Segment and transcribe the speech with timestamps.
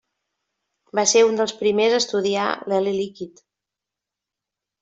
[0.99, 3.47] Va ser un dels primers a estudiar l'heli líquid.